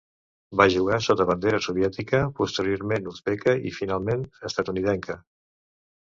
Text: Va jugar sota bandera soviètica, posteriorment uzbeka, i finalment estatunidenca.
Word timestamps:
Va 0.59 0.65
jugar 0.75 0.95
sota 1.07 1.27
bandera 1.31 1.59
soviètica, 1.65 2.21
posteriorment 2.39 3.07
uzbeka, 3.13 3.55
i 3.67 3.75
finalment 3.77 4.27
estatunidenca. 4.53 5.21